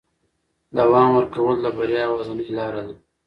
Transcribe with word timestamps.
دوام 0.77 1.09
ورکول 1.17 1.55
د 1.61 1.65
بریا 1.77 2.01
یوازینۍ 2.05 2.47
لاره 2.57 2.81
ده. 2.87 2.93